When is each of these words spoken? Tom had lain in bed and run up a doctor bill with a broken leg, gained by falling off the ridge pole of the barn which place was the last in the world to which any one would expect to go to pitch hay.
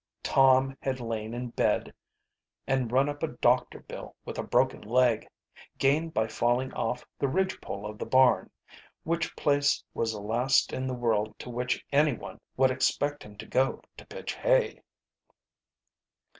Tom 0.23 0.75
had 0.81 0.99
lain 0.99 1.35
in 1.35 1.51
bed 1.51 1.93
and 2.65 2.91
run 2.91 3.07
up 3.07 3.21
a 3.21 3.27
doctor 3.27 3.81
bill 3.81 4.15
with 4.25 4.39
a 4.39 4.43
broken 4.43 4.81
leg, 4.81 5.27
gained 5.77 6.11
by 6.11 6.25
falling 6.25 6.73
off 6.73 7.05
the 7.19 7.27
ridge 7.27 7.61
pole 7.61 7.85
of 7.85 7.99
the 7.99 8.05
barn 8.07 8.49
which 9.03 9.35
place 9.35 9.83
was 9.93 10.11
the 10.13 10.19
last 10.19 10.73
in 10.73 10.87
the 10.87 10.95
world 10.95 11.37
to 11.37 11.51
which 11.51 11.85
any 11.91 12.13
one 12.13 12.41
would 12.57 12.71
expect 12.71 13.21
to 13.37 13.45
go 13.45 13.79
to 13.95 14.03
pitch 14.07 14.33
hay. 14.33 14.81